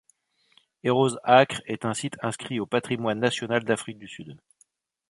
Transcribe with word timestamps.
Heroes' 0.81 1.19
Acre 1.27 1.61
est 1.67 1.85
un 1.85 1.93
site 1.93 2.17
inscrit 2.23 2.59
au 2.59 2.65
patrimoine 2.65 3.19
national 3.19 3.63
d'Afrique 3.63 3.99
du 3.99 4.07
Sud. 4.07 4.35